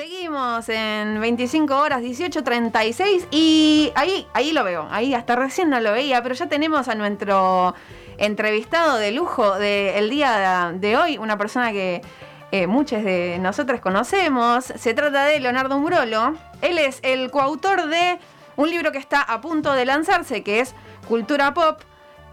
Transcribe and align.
Seguimos 0.00 0.66
en 0.70 1.20
25 1.20 1.76
horas 1.76 2.00
18.36 2.00 3.26
y 3.30 3.92
ahí, 3.94 4.26
ahí 4.32 4.50
lo 4.52 4.64
veo, 4.64 4.88
ahí 4.90 5.12
hasta 5.12 5.36
recién 5.36 5.68
no 5.68 5.78
lo 5.78 5.92
veía, 5.92 6.22
pero 6.22 6.34
ya 6.34 6.48
tenemos 6.48 6.88
a 6.88 6.94
nuestro 6.94 7.74
entrevistado 8.16 8.96
de 8.96 9.12
lujo 9.12 9.58
del 9.58 10.08
día 10.08 10.72
de 10.74 10.96
hoy, 10.96 11.18
una 11.18 11.36
persona 11.36 11.70
que 11.72 12.00
eh, 12.50 12.66
muchos 12.66 13.04
de 13.04 13.36
nosotros 13.42 13.82
conocemos. 13.82 14.64
Se 14.64 14.94
trata 14.94 15.26
de 15.26 15.38
Leonardo 15.38 15.78
Murolo. 15.78 16.34
Él 16.62 16.78
es 16.78 17.00
el 17.02 17.30
coautor 17.30 17.86
de 17.88 18.18
un 18.56 18.70
libro 18.70 18.92
que 18.92 18.98
está 18.98 19.20
a 19.20 19.42
punto 19.42 19.74
de 19.74 19.84
lanzarse, 19.84 20.42
que 20.42 20.60
es 20.60 20.74
Cultura 21.08 21.52
Pop, 21.52 21.78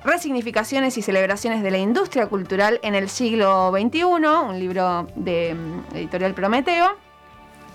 Resignificaciones 0.05 0.97
y 0.97 1.01
celebraciones 1.01 1.61
de 1.61 1.71
la 1.71 1.79
industria 1.79 2.27
cultural 2.27 2.79
en 2.81 2.95
el 2.95 3.09
siglo 3.09 3.71
XXI, 3.71 4.03
un 4.05 4.57
libro 4.57 5.09
de 5.15 5.53
mm, 5.53 5.97
editorial 5.97 6.33
Prometeo. 6.33 7.06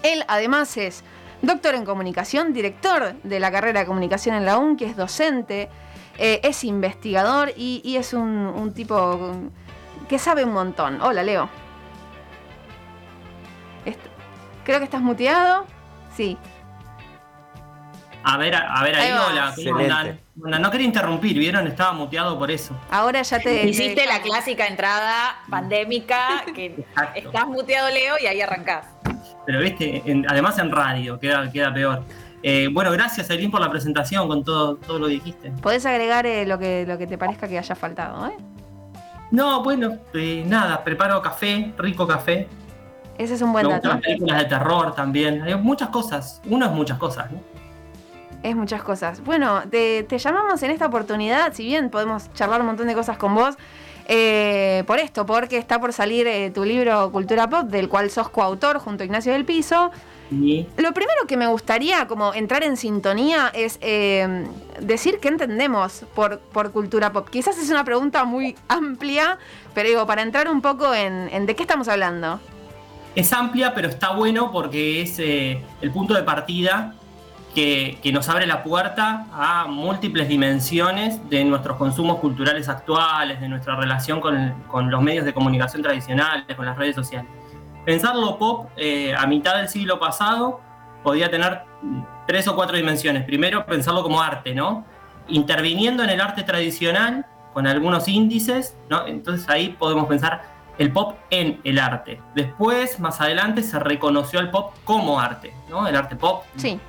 Él 0.03 0.25
además 0.29 0.77
es 0.77 1.05
doctor 1.43 1.75
en 1.75 1.85
comunicación, 1.85 2.53
director 2.53 3.15
de 3.23 3.41
la 3.41 3.51
carrera 3.51 3.81
de 3.81 3.87
comunicación 3.87 4.35
en 4.35 4.45
la 4.45 4.59
UN, 4.59 4.77
que 4.77 4.87
es 4.87 4.97
docente, 4.97 5.69
eh, 6.19 6.41
es 6.43 6.65
investigador 6.65 7.53
y, 7.57 7.97
es 7.97 8.13
un, 8.13 8.73
tipo 8.75 9.35
que 10.09 10.19
sabe 10.19 10.45
un 10.45 10.53
montón. 10.53 11.01
Hola, 11.01 11.23
Leo. 11.23 11.49
creo 14.65 14.79
que 14.79 14.85
estás 14.85 15.03
muteado. 15.03 15.67
Sí. 16.17 16.39
A 18.25 18.37
ver, 18.37 18.55
a 18.55 18.83
ver 18.83 18.95
ahí, 18.95 19.13
hola, 19.13 20.15
No 20.35 20.71
quería 20.71 20.87
interrumpir, 20.87 21.39
¿vieron? 21.39 21.67
Estaba 21.67 21.93
muteado 21.93 22.39
por 22.39 22.51
eso. 22.51 22.79
Ahora 22.91 23.23
ya 23.23 23.41
te. 23.41 23.69
Hiciste 23.69 24.07
la 24.07 24.23
clásica 24.23 24.67
entrada 24.67 25.37
pandémica 25.51 26.45
que 26.55 26.85
estás 27.15 27.47
muteado, 27.47 27.91
Leo, 27.91 28.15
y 28.21 28.27
ahí 28.27 28.41
arrancás. 28.41 28.87
Pero 29.47 29.61
viste, 29.61 30.03
además 30.29 30.59
en 30.59 30.71
radio, 30.71 31.19
queda, 31.19 31.51
queda 31.51 31.73
peor. 31.73 32.05
Eh, 32.45 32.69
bueno, 32.73 32.91
gracias 32.91 33.31
Aileen 33.31 33.53
por 33.53 33.61
la 33.61 33.71
presentación 33.71 34.27
con 34.27 34.43
todo, 34.43 34.77
todo 34.77 34.99
lo 34.99 35.07
que 35.07 35.13
dijiste. 35.13 35.51
Podés 35.63 35.87
agregar 35.87 36.27
eh, 36.27 36.45
lo, 36.45 36.59
que, 36.59 36.85
lo 36.87 36.99
que 36.99 37.07
te 37.07 37.17
parezca 37.17 37.47
que 37.47 37.57
haya 37.57 37.75
faltado, 37.75 38.27
¿eh? 38.27 38.37
No, 39.31 39.63
bueno, 39.63 39.97
eh, 40.13 40.45
nada, 40.47 40.83
preparo 40.85 41.23
café, 41.23 41.73
rico 41.79 42.07
café. 42.07 42.49
Ese 43.17 43.35
es 43.35 43.43
un 43.43 43.53
buen 43.53 43.69
dato. 43.69 43.89
Las 43.89 44.01
películas 44.01 44.39
de 44.39 44.45
terror 44.45 44.95
también. 44.95 45.43
Hay 45.43 45.55
muchas 45.55 45.89
cosas. 45.89 46.43
Uno 46.47 46.67
es 46.67 46.73
muchas 46.73 46.99
cosas, 46.99 47.31
¿no? 47.31 47.41
Es 48.43 48.57
muchas 48.57 48.83
cosas. 48.83 49.23
Bueno, 49.25 49.63
te, 49.71 50.03
te 50.03 50.19
llamamos 50.19 50.63
en 50.63 50.73
esta 50.73 50.87
oportunidad, 50.87 51.53
si 51.55 51.65
bien 51.65 51.91
podemos 51.91 52.33
charlar 52.35 52.61
un 52.61 52.67
montón 52.67 52.89
de 52.89 52.95
cosas 52.95 53.17
con 53.17 53.35
vos, 53.35 53.57
eh, 54.07 54.83
por 54.87 54.99
esto, 54.99 55.25
porque 55.27 55.59
está 55.59 55.81
por 55.81 55.93
salir 55.93 56.27
eh, 56.27 56.51
tu 56.51 56.65
libro 56.65 57.11
Cultura 57.13 57.49
Pop, 57.49 57.69
del 57.69 57.89
cual 57.89 58.11
sos 58.11 58.29
coautor 58.29 58.79
junto 58.79 59.03
a 59.03 59.07
Ignacio 59.07 59.33
del 59.33 59.45
Piso. 59.45 59.91
Lo 60.31 60.95
primero 60.95 61.27
que 61.29 61.37
me 61.37 61.47
gustaría 61.47 62.07
como 62.07 62.33
entrar 62.33 62.63
en 62.65 62.79
sintonía 62.79 63.51
es 63.53 63.79
eh, 63.83 64.47
decir 64.81 65.19
qué 65.21 65.29
entendemos 65.29 66.07
por, 66.15 66.39
por 66.39 66.73
cultura 66.73 67.13
pop. 67.13 67.29
Quizás 67.29 67.59
es 67.59 67.69
una 67.69 67.85
pregunta 67.85 68.25
muy 68.25 68.57
amplia, 68.67 69.39
pero 69.75 69.91
digo, 69.91 70.07
para 70.07 70.23
entrar 70.23 70.49
un 70.49 70.63
poco 70.63 70.95
en, 70.95 71.29
en 71.33 71.45
de 71.45 71.55
qué 71.55 71.63
estamos 71.63 71.87
hablando. 71.87 72.41
Es 73.15 73.31
amplia, 73.35 73.75
pero 73.75 73.89
está 73.89 74.13
bueno 74.13 74.51
porque 74.53 75.03
es 75.03 75.19
el 75.19 75.91
punto 75.93 76.15
de 76.15 76.23
partida 76.23 76.95
que, 77.55 78.11
nos 78.13 78.29
abre 78.29 78.47
la 78.47 78.63
puerta 78.63 79.27
a 79.33 79.67
múltiples 79.67 80.29
dimensiones 80.29 81.29
de 81.29 81.45
nuestros 81.45 81.77
consumos 81.77 82.19
culturales 82.19 82.69
actuales, 82.69 83.41
de 83.41 83.49
nuestra 83.49 83.77
relación 83.77 84.21
con, 84.21 84.91
los 84.91 85.03
medios 85.03 85.25
de 85.25 85.35
comunicación 85.35 85.83
tradicionales, 85.83 86.57
con 86.57 86.67
las 86.67 86.77
redes 86.77 86.95
sociales. 86.95 87.31
Pensarlo 87.85 88.39
pop 88.39 88.69
eh, 88.77 89.15
a 89.17 89.27
mitad 89.27 89.57
del 89.57 89.69
siglo 89.69 89.99
pasado 89.99 90.61
podía 91.03 91.31
tener 91.31 91.63
tres 92.27 92.47
o 92.49 92.55
cuatro 92.55 92.77
dimensiones. 92.77 93.25
Primero, 93.25 93.67
pensarlo 93.67 94.03
como 94.03 94.23
arte, 94.23 94.55
¿no? 94.55 94.85
Interviniendo 95.29 96.05
en 96.05 96.11
el 96.11 96.21
arte 96.21 96.45
tradicional 96.45 97.27
con 97.53 97.67
algunos 97.67 98.09
índices, 98.09 98.77
¿no? 98.89 99.07
Entonces 99.07 99.49
ahí 99.49 99.71
podemos 99.71 100.07
pensar 100.07 100.43
el 100.79 100.93
pop 100.93 101.17
en 101.31 101.61
el 101.65 101.79
arte. 101.79 102.21
Después, 102.35 102.99
más 103.01 103.21
adelante, 103.21 103.63
se 103.63 103.79
reconoció 103.79 104.39
al 104.39 104.51
pop 104.51 104.73
como 104.85 105.21
arte, 105.21 105.53
¿no? 105.69 105.87
El 105.87 105.97
arte 105.97 106.17
pop. 106.17 106.45
Sí 106.57 106.81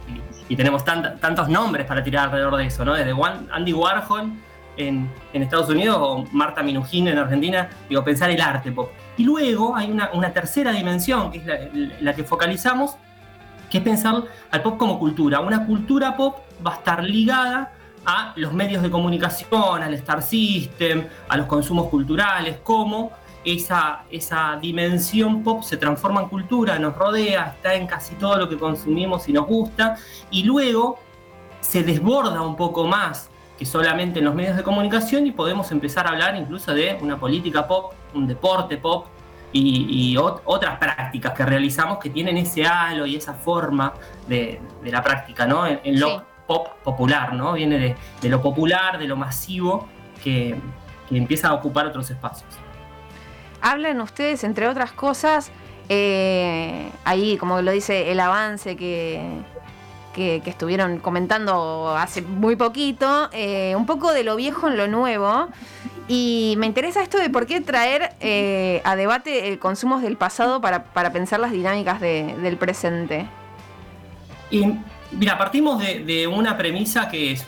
y 0.49 0.55
tenemos 0.55 0.83
tantos 0.83 1.49
nombres 1.49 1.85
para 1.85 2.03
tirar 2.03 2.25
alrededor 2.25 2.57
de 2.57 2.65
eso, 2.65 2.83
¿no? 2.83 2.93
Desde 2.93 3.13
Andy 3.51 3.73
Warhol 3.73 4.33
en, 4.77 5.09
Estados 5.33 5.69
Unidos 5.69 5.97
o 5.99 6.25
Marta 6.31 6.63
Minujín 6.63 7.07
en 7.07 7.17
Argentina, 7.17 7.69
digo, 7.89 8.03
pensar 8.03 8.29
el 8.29 8.41
arte 8.41 8.71
pop. 8.71 8.91
Y 9.17 9.23
luego 9.23 9.75
hay 9.75 9.91
una, 9.91 10.33
tercera 10.33 10.71
dimensión, 10.71 11.31
que 11.31 11.37
es 11.39 12.01
la, 12.01 12.13
que 12.13 12.23
focalizamos, 12.23 12.95
que 13.69 13.77
es 13.79 13.83
pensar 13.83 14.23
al 14.51 14.61
pop 14.61 14.77
como 14.77 14.99
cultura. 14.99 15.39
Una 15.39 15.65
cultura 15.65 16.15
pop 16.15 16.39
va 16.65 16.73
a 16.73 16.75
estar 16.75 17.03
ligada 17.03 17.71
a 18.05 18.33
los 18.35 18.53
medios 18.53 18.83
de 18.83 18.89
comunicación, 18.89 19.81
al 19.81 19.93
Star 19.93 20.21
System, 20.21 21.07
a 21.29 21.37
los 21.37 21.45
consumos 21.47 21.87
culturales, 21.87 22.57
como 22.63 23.11
esa, 23.45 24.03
esa 24.09 24.57
dimensión 24.61 25.43
pop 25.43 25.63
se 25.63 25.77
transforma 25.77 26.21
en 26.21 26.29
cultura, 26.29 26.79
nos 26.79 26.95
rodea, 26.95 27.53
está 27.55 27.75
en 27.75 27.87
casi 27.87 28.15
todo 28.15 28.37
lo 28.37 28.49
que 28.49 28.57
consumimos 28.57 29.27
y 29.27 29.33
nos 29.33 29.45
gusta, 29.47 29.97
y 30.31 30.43
luego 30.43 30.99
se 31.59 31.83
desborda 31.83 32.41
un 32.41 32.55
poco 32.55 32.85
más 32.85 33.29
que 33.57 33.65
solamente 33.65 34.19
en 34.19 34.25
los 34.25 34.35
medios 34.35 34.57
de 34.57 34.63
comunicación 34.63 35.27
y 35.27 35.31
podemos 35.31 35.71
empezar 35.71 36.07
a 36.07 36.11
hablar 36.11 36.35
incluso 36.35 36.73
de 36.73 36.97
una 37.01 37.19
política 37.19 37.67
pop, 37.67 37.93
un 38.13 38.27
deporte 38.27 38.77
pop 38.77 39.07
y, 39.51 40.17
otras 40.17 40.79
prácticas 40.79 41.33
que 41.33 41.45
realizamos 41.45 41.99
que 41.99 42.09
tienen 42.09 42.37
ese 42.37 42.65
halo 42.65 43.05
y 43.05 43.15
esa 43.15 43.35
forma 43.35 43.93
de, 44.27 44.59
la 44.83 45.03
práctica, 45.03 45.45
¿no? 45.45 45.67
En, 45.67 45.99
lo 45.99 46.23
pop 46.47 46.69
popular, 46.83 47.33
¿no? 47.33 47.53
Viene 47.53 47.95
de, 48.21 48.29
lo 48.29 48.41
popular, 48.41 48.97
de 48.97 49.07
lo 49.07 49.15
masivo 49.15 49.87
que 50.23 50.55
empieza 51.11 51.49
a 51.49 51.53
ocupar 51.53 51.85
otros 51.85 52.09
espacios 52.09 52.62
hablan 53.63 54.01
ustedes, 54.01 54.43
entre 54.43 54.67
otras 54.67 54.91
cosas, 54.91 55.49
eh, 55.89 56.89
ahí, 57.05 57.37
como 57.37 57.61
lo 57.61 57.71
dice 57.71 58.11
el 58.11 58.19
avance 58.19 58.75
que, 58.75 59.21
que, 60.13 60.41
estuvieron 60.45 60.99
comentando 60.99 61.95
hace 61.97 62.21
muy 62.21 62.55
poquito, 62.55 63.29
eh, 63.31 63.73
un 63.75 63.85
poco 63.85 64.13
de 64.13 64.23
lo 64.23 64.35
viejo 64.35 64.67
en 64.67 64.77
lo 64.77 64.87
nuevo. 64.87 65.47
Y 66.09 66.55
me 66.57 66.65
interesa 66.65 67.01
esto 67.01 67.17
de 67.17 67.29
por 67.29 67.45
qué 67.45 67.61
traer 67.61 68.13
eh, 68.19 68.81
a 68.83 68.97
debate 68.97 69.57
consumos 69.59 70.01
del 70.01 70.17
pasado 70.17 70.59
para, 70.59 70.83
pensar 71.13 71.39
las 71.39 71.51
dinámicas 71.51 72.01
del 72.01 72.57
presente. 72.57 73.25
Y 74.51 74.65
mira, 75.11 75.37
partimos 75.37 75.81
de 75.81 76.27
una 76.27 76.57
premisa 76.57 77.07
que 77.07 77.31
es 77.31 77.47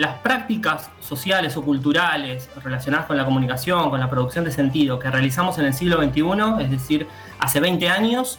las 0.00 0.16
prácticas 0.20 0.90
sociales 0.98 1.58
o 1.58 1.62
culturales 1.62 2.48
relacionadas 2.64 3.06
con 3.06 3.18
la 3.18 3.24
comunicación, 3.26 3.90
con 3.90 4.00
la 4.00 4.08
producción 4.08 4.46
de 4.46 4.50
sentido 4.50 4.98
que 4.98 5.10
realizamos 5.10 5.58
en 5.58 5.66
el 5.66 5.74
siglo 5.74 6.02
XXI, 6.02 6.64
es 6.64 6.70
decir, 6.70 7.06
hace 7.38 7.60
20 7.60 7.86
años, 7.90 8.38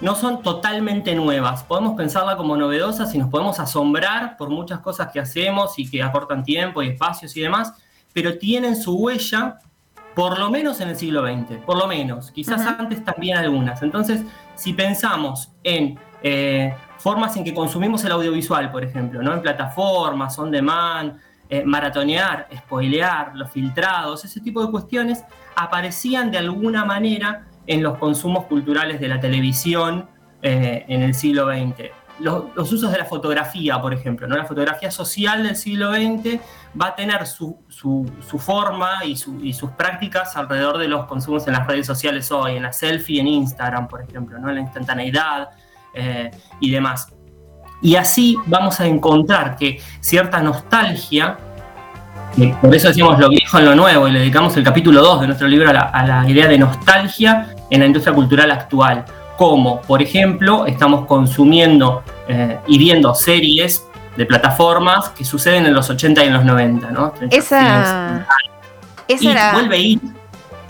no 0.00 0.14
son 0.14 0.42
totalmente 0.42 1.14
nuevas. 1.14 1.64
Podemos 1.64 1.96
pensarla 1.96 2.38
como 2.38 2.56
novedosas 2.56 3.14
y 3.14 3.18
nos 3.18 3.28
podemos 3.28 3.60
asombrar 3.60 4.38
por 4.38 4.48
muchas 4.48 4.80
cosas 4.80 5.12
que 5.12 5.20
hacemos 5.20 5.78
y 5.78 5.86
que 5.90 6.02
aportan 6.02 6.42
tiempo 6.42 6.82
y 6.82 6.88
espacios 6.88 7.36
y 7.36 7.42
demás, 7.42 7.74
pero 8.14 8.38
tienen 8.38 8.74
su 8.74 8.96
huella 8.96 9.58
por 10.14 10.38
lo 10.38 10.50
menos 10.50 10.80
en 10.80 10.88
el 10.88 10.96
siglo 10.96 11.26
XX, 11.26 11.58
por 11.66 11.76
lo 11.76 11.86
menos, 11.86 12.30
quizás 12.30 12.62
antes 12.62 13.04
también 13.04 13.36
algunas. 13.36 13.82
Entonces, 13.82 14.22
si 14.54 14.72
pensamos 14.72 15.52
en 15.62 15.98
eh, 16.22 16.74
formas 16.98 17.36
en 17.36 17.44
que 17.44 17.54
consumimos 17.54 18.04
el 18.04 18.12
audiovisual, 18.12 18.70
por 18.70 18.84
ejemplo, 18.84 19.22
¿no? 19.22 19.32
En 19.32 19.42
plataformas, 19.42 20.38
on 20.38 20.50
demand, 20.50 21.18
eh, 21.48 21.62
maratonear, 21.64 22.48
spoilear, 22.56 23.32
los 23.36 23.50
filtrados, 23.50 24.24
ese 24.24 24.40
tipo 24.40 24.64
de 24.64 24.70
cuestiones 24.72 25.22
aparecían 25.54 26.32
de 26.32 26.38
alguna 26.38 26.84
manera 26.84 27.46
en 27.68 27.82
los 27.82 27.98
consumos 27.98 28.46
culturales 28.46 29.00
de 29.00 29.08
la 29.08 29.20
televisión 29.20 30.08
eh, 30.42 30.84
en 30.88 31.02
el 31.02 31.14
siglo 31.14 31.46
XX. 31.46 31.90
Los, 32.18 32.72
usos 32.72 32.90
de 32.90 32.98
la 32.98 33.04
fotografía, 33.04 33.80
por 33.80 33.92
ejemplo, 33.92 34.26
¿no? 34.26 34.36
la 34.36 34.46
fotografía 34.46 34.90
social 34.90 35.42
del 35.42 35.54
siglo 35.54 35.92
XX 35.92 36.40
va 36.80 36.88
a 36.88 36.94
tener 36.96 37.26
su, 37.26 37.58
forma 38.38 39.04
y, 39.04 39.16
sus 39.16 39.70
prácticas 39.76 40.36
alrededor 40.36 40.78
de 40.78 40.88
los 40.88 41.04
consumos 41.04 41.46
en 41.46 41.52
las 41.52 41.66
redes 41.66 41.86
sociales 41.86 42.32
hoy, 42.32 42.56
en 42.56 42.62
la 42.62 42.72
selfie, 42.72 43.20
en 43.20 43.28
Instagram, 43.28 43.86
por 43.86 44.02
ejemplo, 44.02 44.38
¿no? 44.38 44.48
en 44.48 44.56
la 44.56 44.60
instantaneidad, 44.62 45.50
eh, 45.96 46.30
y 46.60 46.70
demás. 46.70 47.08
Y 47.82 47.96
así 47.96 48.36
vamos 48.46 48.80
a 48.80 48.86
encontrar 48.86 49.56
que 49.56 49.80
cierta 50.00 50.40
nostalgia, 50.40 51.36
por 52.60 52.74
eso 52.74 52.88
decimos 52.88 53.18
lo 53.18 53.28
viejo 53.28 53.58
en 53.58 53.64
lo 53.64 53.74
nuevo 53.74 54.08
y 54.08 54.12
le 54.12 54.18
dedicamos 54.20 54.56
el 54.56 54.64
capítulo 54.64 55.02
2 55.02 55.22
de 55.22 55.26
nuestro 55.26 55.48
libro 55.48 55.70
a 55.70 56.04
la, 56.04 56.28
idea 56.28 56.48
de 56.48 56.58
nostalgia 56.58 57.54
en 57.70 57.80
la 57.80 57.86
industria 57.86 58.14
cultural 58.14 58.50
actual, 58.50 59.04
como 59.36 59.80
por 59.82 60.02
ejemplo 60.02 60.66
estamos 60.66 61.06
consumiendo 61.06 62.02
eh, 62.28 62.58
y 62.66 62.78
viendo 62.78 63.14
series 63.14 63.86
de 64.16 64.26
plataformas 64.26 65.10
que 65.10 65.24
suceden 65.24 65.66
en 65.66 65.74
los 65.74 65.88
80 65.90 66.24
y 66.24 66.26
en 66.28 66.32
los 66.32 66.44
90, 66.44 66.90
¿no? 66.90 67.12
Esa, 67.30 68.26
y 69.08 69.28
vuelve 69.52 69.76
a 69.76 69.78
ir 69.78 70.00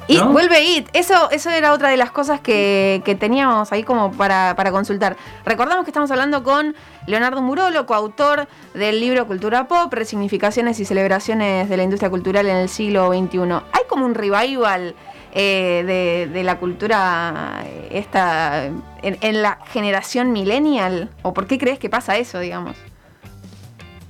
Y 0.08 0.20
vuelve 0.20 0.62
IT. 0.62 0.88
Eso, 0.92 1.30
eso 1.30 1.50
era 1.50 1.72
otra 1.72 1.88
de 1.88 1.96
las 1.96 2.10
cosas 2.10 2.40
que, 2.40 3.16
teníamos 3.18 3.72
ahí 3.72 3.82
como 3.82 4.12
para, 4.12 4.54
consultar. 4.70 5.16
Recordamos 5.44 5.84
que 5.84 5.90
estamos 5.90 6.10
hablando 6.10 6.42
con 6.42 6.76
Leonardo 7.06 7.42
Murolo, 7.42 7.86
coautor 7.86 8.46
del 8.74 9.00
libro 9.00 9.26
Cultura 9.26 9.66
Pop, 9.66 9.92
Resignificaciones 9.92 10.78
y 10.80 10.84
Celebraciones 10.84 11.68
de 11.68 11.76
la 11.76 11.82
Industria 11.82 12.10
Cultural 12.10 12.46
en 12.46 12.56
el 12.56 12.68
siglo 12.68 13.08
XXI. 13.08 13.38
¿Hay 13.72 13.82
como 13.88 14.04
un 14.04 14.14
revival 14.14 14.94
eh, 15.32 16.28
de, 16.32 16.42
la 16.44 16.58
cultura 16.58 17.64
eh, 17.64 17.88
esta 17.92 18.66
en, 18.66 18.84
en 19.02 19.42
la 19.42 19.58
generación 19.72 20.32
millennial? 20.32 21.10
¿O 21.22 21.34
por 21.34 21.46
qué 21.46 21.58
crees 21.58 21.78
que 21.78 21.90
pasa 21.90 22.16
eso, 22.16 22.38
digamos? 22.38 22.76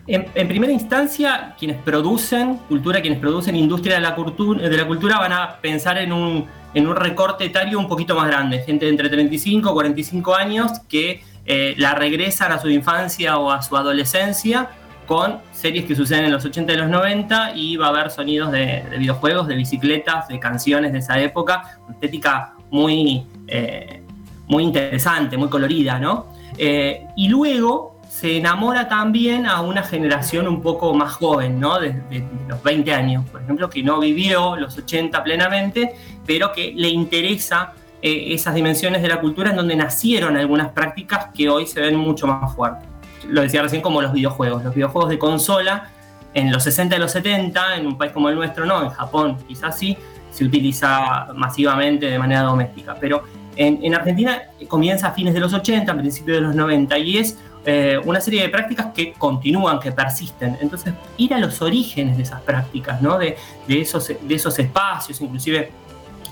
En, 0.08 0.48
primera 0.48 0.72
instancia, 0.72 1.54
quienes 1.58 1.78
producen 1.78 2.58
cultura, 2.68 3.00
quienes 3.00 3.18
producen 3.18 3.56
industria 3.56 3.96
de 3.96 4.02
la, 4.02 4.14
cultura, 4.14 4.68
de 4.68 4.76
la 4.76 4.86
cultura 4.86 5.18
van 5.18 5.32
a 5.32 5.56
pensar 5.60 5.98
en 5.98 6.12
un, 6.12 6.46
en 6.74 6.86
un 6.86 6.94
recorte 6.94 7.44
etario 7.44 7.78
un 7.78 7.88
poquito 7.88 8.14
más 8.14 8.28
grande, 8.28 8.60
gente 8.60 8.84
de 8.84 8.92
entre 8.92 9.08
35 9.08 9.68
y 9.68 9.72
45 9.72 10.34
años 10.34 10.72
que 10.88 11.24
eh, 11.44 11.74
la 11.78 11.94
regresan 11.94 12.52
a 12.52 12.60
su 12.60 12.68
infancia 12.68 13.38
o 13.38 13.50
a 13.50 13.62
su 13.62 13.76
adolescencia 13.76 14.68
con 15.06 15.38
series 15.52 15.86
que 15.86 15.96
suceden 15.96 16.26
en 16.26 16.32
los 16.32 16.44
80 16.44 16.72
y 16.72 16.76
los 16.76 16.88
90 16.88 17.52
y 17.54 17.76
va 17.76 17.86
a 17.86 17.88
haber 17.90 18.10
sonidos 18.10 18.52
de, 18.52 18.84
videojuegos, 18.98 19.46
de 19.46 19.54
bicicletas, 19.54 20.28
de 20.28 20.38
canciones 20.38 20.92
de 20.92 20.98
esa 20.98 21.20
época, 21.20 21.78
estética 21.90 22.54
muy, 22.70 23.24
eh, 23.46 24.02
muy 24.48 24.64
interesante, 24.64 25.36
muy 25.36 25.48
colorida, 25.48 25.98
¿no? 25.98 26.26
Eh, 26.58 27.06
y 27.16 27.28
luego 27.28 27.95
se 28.08 28.38
enamora 28.38 28.88
también 28.88 29.46
a 29.46 29.60
una 29.60 29.82
generación 29.82 30.48
un 30.48 30.62
poco 30.62 30.94
más 30.94 31.12
joven, 31.12 31.60
¿no? 31.60 31.78
De, 31.78 32.02
los 32.48 32.62
20 32.62 32.94
años, 32.94 33.28
por 33.30 33.42
ejemplo, 33.42 33.68
que 33.68 33.82
no 33.82 34.00
vivió 34.00 34.56
los 34.56 34.78
80 34.78 35.22
plenamente, 35.22 35.94
pero 36.24 36.52
que 36.52 36.72
le 36.74 36.88
interesa 36.88 37.74
eh, 38.00 38.34
esas 38.34 38.54
dimensiones 38.54 39.02
de 39.02 39.08
la 39.08 39.20
cultura 39.20 39.50
en 39.50 39.56
donde 39.56 39.76
nacieron 39.76 40.36
algunas 40.36 40.70
prácticas 40.70 41.28
que 41.34 41.48
hoy 41.48 41.66
se 41.66 41.80
ven 41.80 41.96
mucho 41.96 42.26
más 42.26 42.54
fuertes. 42.54 42.88
Lo 43.28 43.42
decía 43.42 43.62
recién 43.62 43.82
como 43.82 44.00
los 44.00 44.12
videojuegos, 44.12 44.64
los 44.64 44.74
videojuegos 44.74 45.10
de 45.10 45.18
consola 45.18 45.90
en 46.32 46.52
los 46.52 46.62
60 46.62 46.96
y 46.96 46.98
los 46.98 47.12
70, 47.12 47.76
en 47.76 47.86
un 47.86 47.98
país 47.98 48.12
como 48.12 48.28
el 48.28 48.36
nuestro 48.36 48.66
no, 48.66 48.82
en 48.82 48.90
Japón 48.90 49.38
quizás 49.48 49.78
sí, 49.78 49.96
se 50.30 50.44
utiliza 50.44 51.28
masivamente 51.34 52.06
de 52.06 52.18
manera 52.18 52.42
doméstica, 52.42 52.94
pero 53.00 53.22
en, 53.56 53.80
en 53.82 53.94
Argentina 53.94 54.42
comienza 54.68 55.08
a 55.08 55.12
fines 55.12 55.32
de 55.32 55.40
los 55.40 55.54
80, 55.54 55.90
a 55.90 55.96
principios 55.96 56.36
de 56.36 56.42
los 56.42 56.54
90 56.54 56.98
y 56.98 57.18
es 57.18 57.38
eh, 57.68 57.98
una 58.04 58.20
serie 58.20 58.42
de 58.42 58.48
prácticas 58.48 58.92
que 58.94 59.12
continúan, 59.14 59.80
que 59.80 59.90
persisten. 59.90 60.56
Entonces, 60.60 60.94
ir 61.16 61.34
a 61.34 61.38
los 61.40 61.60
orígenes 61.60 62.16
de 62.16 62.22
esas 62.22 62.40
prácticas, 62.42 63.02
¿no? 63.02 63.18
de, 63.18 63.36
esos, 63.66 64.06
de 64.06 64.34
esos 64.36 64.56
espacios, 64.60 65.20
inclusive 65.20 65.72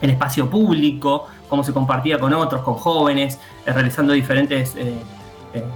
el 0.01 0.11
espacio 0.11 0.49
público, 0.49 1.27
cómo 1.49 1.65
se 1.65 1.73
compartía 1.73 2.21
con 2.21 2.33
otros, 2.35 2.63
con 2.63 2.75
jóvenes, 2.75 3.41
eh, 3.67 3.73
realizando 3.73 4.13
diferentes 4.13 4.77
eh, 4.77 4.95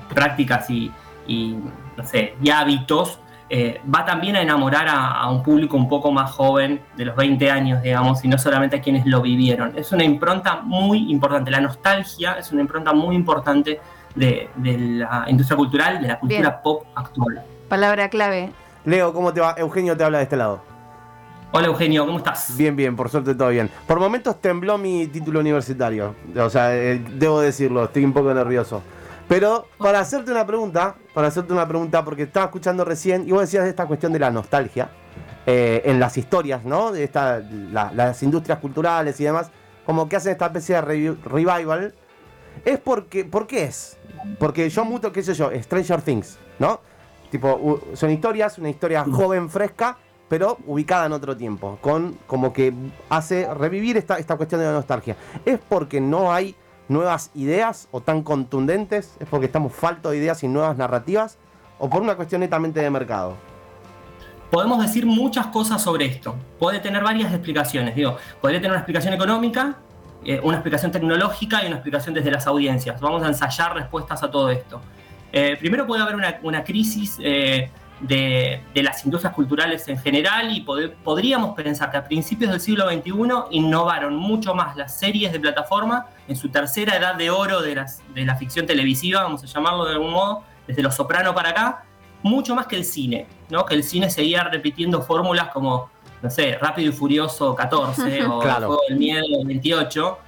prácticas 0.08 0.70
y, 0.70 0.92
no 1.96 2.06
sé, 2.06 2.36
y 2.40 2.50
hábitos, 2.50 3.18
va 3.92 4.04
también 4.04 4.36
a 4.36 4.42
enamorar 4.42 4.86
a, 4.88 5.28
un 5.28 5.42
público 5.42 5.76
un 5.76 5.88
poco 5.88 6.12
más 6.12 6.30
joven, 6.30 6.82
de 6.96 7.04
los 7.06 7.16
20 7.16 7.50
años, 7.50 7.82
digamos, 7.82 8.24
y 8.24 8.28
no 8.28 8.38
solamente 8.38 8.76
a 8.76 8.80
quienes 8.80 9.06
lo 9.06 9.22
vivieron. 9.22 9.72
Es 9.76 9.90
una 9.90 10.04
impronta 10.04 10.60
muy 10.62 11.10
importante. 11.10 11.50
La 11.50 11.60
nostalgia 11.60 12.34
es 12.34 12.52
una 12.52 12.60
impronta 12.60 12.92
muy 12.92 13.16
importante 13.16 13.80
de, 14.14 14.48
la 14.56 15.24
industria 15.28 15.56
cultural, 15.56 16.00
de 16.00 16.08
la 16.08 16.18
cultura 16.18 16.62
pop 16.62 16.84
actual. 16.94 17.42
Palabra 17.68 18.08
clave. 18.08 18.50
Leo, 18.84 19.12
¿cómo 19.12 19.32
te 19.32 19.40
va? 19.40 19.54
Eugenio 19.58 19.96
te 19.96 20.04
habla 20.04 20.18
de 20.18 20.24
este 20.24 20.36
lado. 20.36 20.62
Hola 21.50 21.68
Eugenio, 21.68 22.04
¿cómo 22.04 22.18
estás? 22.18 22.54
Bien, 22.58 22.76
bien, 22.76 22.94
por 22.94 23.08
suerte 23.08 23.34
todo 23.34 23.48
bien. 23.48 23.70
Por 23.86 23.98
momentos 23.98 24.38
tembló 24.40 24.76
mi 24.76 25.06
título 25.06 25.40
universitario. 25.40 26.14
O 26.36 26.50
sea, 26.50 26.76
eh, 26.76 27.02
debo 27.14 27.40
decirlo, 27.40 27.84
estoy 27.84 28.04
un 28.04 28.12
poco 28.12 28.34
nervioso. 28.34 28.82
Pero 29.28 29.66
para 29.78 30.00
hacerte 30.00 30.30
una 30.30 30.46
pregunta, 30.46 30.96
para 31.14 31.28
hacerte 31.28 31.52
una 31.52 31.66
pregunta, 31.66 32.04
porque 32.04 32.24
estaba 32.24 32.46
escuchando 32.46 32.84
recién, 32.84 33.28
y 33.28 33.32
vos 33.32 33.42
decías 33.42 33.66
esta 33.66 33.86
cuestión 33.86 34.12
de 34.12 34.18
la 34.18 34.30
nostalgia 34.30 34.88
eh, 35.46 35.82
en 35.84 36.00
las 36.00 36.16
historias, 36.16 36.64
¿no? 36.64 36.92
De 36.92 37.04
esta, 37.04 37.40
las 37.40 38.22
industrias 38.22 38.58
culturales 38.58 39.18
y 39.20 39.24
demás, 39.24 39.50
como 39.84 40.08
que 40.08 40.16
hacen 40.16 40.32
esta 40.32 40.46
especie 40.46 40.76
de 40.80 41.16
revival. 41.24 41.94
Es 42.68 42.78
porque, 42.78 43.24
¿por 43.24 43.46
qué 43.46 43.64
es? 43.64 43.96
Porque 44.38 44.68
yo 44.68 44.84
muto, 44.84 45.10
qué 45.10 45.22
sé 45.22 45.32
yo, 45.32 45.50
Stranger 45.62 46.02
Things, 46.02 46.38
¿no? 46.58 46.80
Tipo, 47.30 47.80
son 47.94 48.10
historias, 48.10 48.58
una 48.58 48.68
historia 48.68 49.06
joven, 49.10 49.48
fresca, 49.48 49.96
pero 50.28 50.58
ubicada 50.66 51.06
en 51.06 51.12
otro 51.12 51.34
tiempo, 51.34 51.78
con 51.80 52.18
como 52.26 52.52
que 52.52 52.74
hace 53.08 53.48
revivir 53.54 53.96
esta, 53.96 54.18
esta 54.18 54.36
cuestión 54.36 54.60
de 54.60 54.66
la 54.66 54.74
nostalgia. 54.74 55.16
¿Es 55.46 55.58
porque 55.66 55.98
no 55.98 56.30
hay 56.30 56.56
nuevas 56.88 57.30
ideas 57.34 57.88
o 57.90 58.02
tan 58.02 58.22
contundentes? 58.22 59.16
¿Es 59.18 59.26
porque 59.28 59.46
estamos 59.46 59.72
faltos 59.72 60.12
de 60.12 60.18
ideas 60.18 60.42
y 60.42 60.48
nuevas 60.48 60.76
narrativas? 60.76 61.38
¿O 61.78 61.88
por 61.88 62.02
una 62.02 62.16
cuestión 62.16 62.42
netamente 62.42 62.80
de 62.80 62.90
mercado? 62.90 63.32
Podemos 64.50 64.82
decir 64.82 65.06
muchas 65.06 65.46
cosas 65.46 65.80
sobre 65.80 66.04
esto. 66.04 66.34
Puede 66.58 66.80
tener 66.80 67.02
varias 67.02 67.32
explicaciones. 67.32 67.94
Digo, 67.94 68.18
podría 68.42 68.58
tener 68.58 68.72
una 68.72 68.80
explicación 68.80 69.14
económica, 69.14 69.78
eh, 70.24 70.40
una 70.42 70.56
explicación 70.56 70.90
tecnológica 70.90 71.62
y 71.62 71.66
una 71.66 71.76
explicación 71.76 72.14
desde 72.14 72.30
las 72.30 72.46
audiencias. 72.46 73.00
Vamos 73.00 73.22
a 73.22 73.28
ensayar 73.28 73.74
respuestas 73.74 74.22
a 74.22 74.30
todo 74.30 74.50
esto. 74.50 74.80
Eh, 75.32 75.56
primero 75.58 75.86
puede 75.86 76.02
haber 76.02 76.16
una, 76.42 76.64
crisis 76.64 77.18
eh, 77.22 77.70
de, 78.00 78.62
las 78.74 79.04
industrias 79.04 79.34
culturales 79.34 79.86
en 79.88 79.98
general 79.98 80.50
y 80.56 80.60
podríamos 80.60 81.54
pensar 81.54 81.90
que 81.90 81.98
a 81.98 82.04
principios 82.04 82.50
del 82.50 82.60
siglo 82.60 82.88
XXI 82.88 83.12
innovaron 83.50 84.16
mucho 84.16 84.54
más 84.54 84.76
las 84.76 84.98
series 84.98 85.32
de 85.32 85.40
plataforma 85.40 86.06
en 86.26 86.36
su 86.36 86.48
tercera 86.48 86.96
edad 86.96 87.14
de 87.14 87.30
oro 87.30 87.60
de, 87.60 87.74
la 88.14 88.36
ficción 88.36 88.66
televisiva, 88.66 89.22
vamos 89.22 89.42
a 89.44 89.46
llamarlo 89.46 89.84
de 89.84 89.92
algún 89.92 90.12
modo, 90.12 90.44
desde 90.66 90.82
Los 90.82 90.94
Soprano 90.94 91.34
para 91.34 91.50
acá, 91.50 91.84
mucho 92.22 92.54
más 92.54 92.66
que 92.66 92.76
el 92.76 92.84
cine, 92.84 93.26
¿no? 93.50 93.64
que 93.64 93.74
el 93.74 93.84
cine 93.84 94.10
seguía 94.10 94.44
repitiendo 94.44 95.02
fórmulas 95.02 95.48
como 95.48 95.90
no 96.22 96.30
sé, 96.30 96.58
Rápido 96.60 96.90
y 96.90 96.92
Furioso 96.92 97.54
14 97.54 98.24
o 98.26 98.40
Juego 98.40 98.80
del 98.88 98.98
Miedo 98.98 99.44
28, 99.44 100.18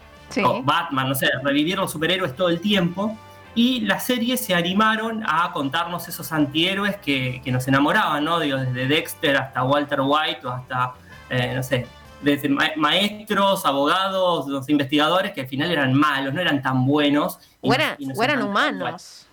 o 0.45 0.63
Batman, 0.63 1.09
no 1.09 1.15
sé, 1.15 1.29
revivir 1.43 1.79
los 1.79 1.91
superhéroes 1.91 2.35
todo 2.37 2.49
el 2.49 2.61
tiempo. 2.61 3.17
Y 3.55 3.81
las 3.81 4.07
series 4.07 4.41
se 4.41 4.55
animaron 4.55 5.25
a 5.27 5.53
contarnos 5.53 6.07
esos 6.07 6.31
antihéroes 6.31 6.97
que, 6.99 7.43
nos 7.47 7.67
enamoraban, 7.67 8.25
¿no? 8.25 8.39
Digo, 8.39 8.59
desde 8.59 8.87
Dexter 8.87 9.37
hasta 9.37 9.65
Walter 9.65 10.01
White 10.03 10.47
o 10.47 10.51
hasta, 10.51 10.93
eh, 11.29 11.55
no 11.57 11.63
sé, 11.63 11.87
desde 12.23 12.49
maestros, 12.49 13.67
abogados, 13.67 14.47
los 14.47 14.69
investigadores 14.69 15.33
que 15.33 15.43
al 15.43 15.49
final 15.49 15.71
eran 15.71 15.95
malos, 15.95 16.33
no 16.33 16.41
eran 16.41 16.63
tan 16.63 16.87
buenos. 16.87 17.39
o 17.61 17.73
eran 17.75 18.43
humanos. 18.43 19.27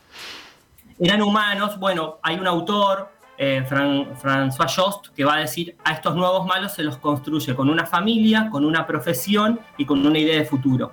Eran 1.00 1.22
humanos, 1.22 1.78
bueno, 1.78 2.18
hay 2.24 2.38
un 2.38 2.48
autor 2.48 3.12
eh, 3.38 3.64
François 3.68 4.68
Jost, 4.68 5.10
que 5.10 5.24
va 5.24 5.36
a 5.36 5.40
decir 5.40 5.76
a 5.84 5.94
estos 5.94 6.16
nuevos 6.16 6.46
malos 6.48 6.74
se 6.74 6.84
los 6.84 6.98
construye 6.98 7.56
con 7.56 7.70
una 7.70 7.86
familia, 7.86 8.50
con 8.50 8.66
una 8.66 8.88
profesión 8.88 9.60
y 9.78 9.86
con 9.86 10.06
una 10.06 10.18
idea 10.18 10.40
de 10.40 10.46
futuro. 10.46 10.92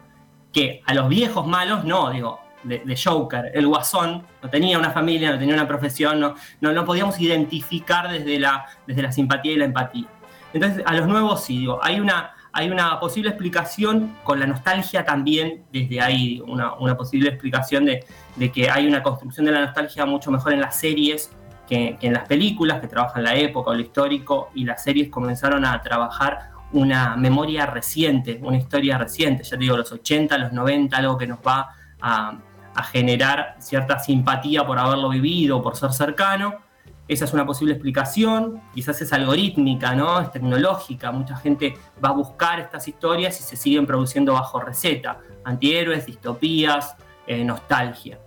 Que 0.52 0.82
a 0.84 0.94
los 0.94 1.08
viejos 1.08 1.46
malos 1.46 1.84
no, 1.84 2.10
digo, 2.10 2.40
de, 2.62 2.98
Joker, 3.02 3.50
el 3.54 3.66
guasón, 3.66 4.24
no 4.42 4.50
tenía 4.50 4.78
una 4.78 4.90
familia, 4.90 5.30
no 5.30 5.38
tenía 5.38 5.54
una 5.54 5.68
profesión, 5.68 6.20
no, 6.20 6.34
no, 6.60 6.84
podíamos 6.84 7.20
identificar 7.20 8.10
desde 8.10 8.38
la, 8.38 8.66
desde 8.86 9.02
la 9.02 9.12
simpatía 9.12 9.52
y 9.52 9.56
la 9.56 9.64
empatía. 9.66 10.06
Entonces, 10.52 10.82
a 10.86 10.94
los 10.94 11.06
nuevos 11.06 11.44
sí, 11.44 11.58
digo, 11.58 11.80
hay 11.82 11.98
una, 11.98 12.32
hay 12.52 12.70
una 12.70 13.00
posible 13.00 13.30
explicación 13.30 14.16
con 14.22 14.38
la 14.38 14.46
nostalgia 14.46 15.04
también 15.04 15.64
desde 15.72 16.00
ahí, 16.00 16.40
una, 16.46 16.74
una 16.74 16.96
posible 16.96 17.30
explicación 17.30 17.84
de, 17.84 18.04
de, 18.36 18.52
que 18.52 18.70
hay 18.70 18.86
una 18.86 19.02
construcción 19.02 19.46
de 19.46 19.52
la 19.52 19.64
nostalgia 19.64 20.06
mucho 20.06 20.30
mejor 20.30 20.52
en 20.52 20.60
las 20.60 20.78
series 20.78 21.32
que, 21.68 21.96
en 22.00 22.12
las 22.12 22.26
películas 22.26 22.80
que 22.80 22.88
trabajan 22.88 23.24
la 23.24 23.34
época 23.34 23.70
o 23.70 23.74
lo 23.74 23.80
histórico 23.80 24.50
y 24.54 24.64
las 24.64 24.82
series 24.82 25.08
comenzaron 25.08 25.64
a 25.64 25.80
trabajar 25.80 26.50
una 26.72 27.16
memoria 27.16 27.66
reciente, 27.66 28.40
una 28.42 28.56
historia 28.56 28.98
reciente, 28.98 29.44
ya 29.44 29.50
te 29.50 29.58
digo, 29.58 29.76
los 29.76 29.92
80, 29.92 30.36
los 30.38 30.52
90, 30.52 30.96
algo 30.96 31.16
que 31.16 31.26
nos 31.26 31.38
va 31.38 31.74
a, 32.00 32.38
generar 32.90 33.54
cierta 33.60 34.00
simpatía 34.00 34.66
por 34.66 34.76
haberlo 34.80 35.08
vivido, 35.08 35.62
por 35.62 35.76
ser 35.76 35.92
cercano. 35.92 36.56
Esa 37.06 37.24
es 37.24 37.32
una 37.32 37.46
posible 37.46 37.74
explicación, 37.74 38.62
quizás 38.74 39.00
es 39.00 39.12
algorítmica, 39.12 39.94
¿no? 39.94 40.20
Es 40.20 40.32
tecnológica, 40.32 41.12
mucha 41.12 41.36
gente 41.36 41.74
va 42.04 42.08
a 42.08 42.12
buscar 42.12 42.58
estas 42.58 42.88
historias 42.88 43.38
y 43.38 43.44
se 43.44 43.54
siguen 43.54 43.86
produciendo 43.86 44.32
bajo 44.32 44.58
receta, 44.58 45.20
antihéroes, 45.44 46.06
distopías, 46.06 46.96
eh, 47.28 47.44
nostalgia. 47.44 48.18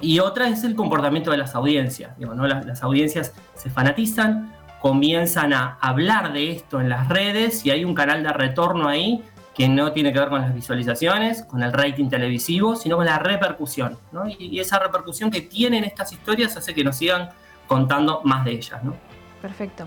Y 0.00 0.18
otra 0.18 0.48
es 0.48 0.64
el 0.64 0.74
comportamiento 0.74 1.30
de 1.30 1.38
las 1.38 1.54
audiencias. 1.54 2.18
¿no? 2.18 2.46
las, 2.46 2.82
audiencias 2.82 3.32
se 3.54 3.70
fanatizan, 3.70 4.52
comienzan 4.80 5.52
a 5.52 5.78
hablar 5.80 6.32
de 6.32 6.52
esto 6.52 6.80
en 6.80 6.88
las 6.88 7.08
redes 7.08 7.64
y 7.64 7.70
hay 7.70 7.84
un 7.84 7.94
canal 7.94 8.22
de 8.22 8.32
retorno 8.32 8.88
ahí 8.88 9.22
que 9.54 9.68
no 9.68 9.92
tiene 9.92 10.12
que 10.12 10.18
ver 10.18 10.28
con 10.28 10.42
las 10.42 10.54
visualizaciones, 10.54 11.42
con 11.44 11.62
el 11.62 11.72
rating 11.72 12.10
televisivo, 12.10 12.76
sino 12.76 12.96
con 12.96 13.06
la 13.06 13.18
repercusión. 13.18 13.98
Y, 14.38 14.60
esa 14.60 14.78
repercusión 14.78 15.30
que 15.30 15.40
tienen 15.40 15.82
estas 15.84 16.12
historias 16.12 16.56
hace 16.58 16.74
que 16.74 16.84
nos 16.84 16.96
sigan 16.96 17.30
contando 17.66 18.20
más 18.22 18.44
de 18.44 18.52
ellas. 18.52 18.84
¿no? 18.84 18.94
Perfecto. 19.40 19.86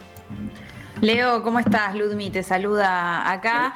Leo, 1.02 1.44
¿cómo 1.44 1.60
estás? 1.60 1.94
Ludmi 1.96 2.32
te 2.32 2.42
saluda 2.42 3.32
acá. 3.32 3.76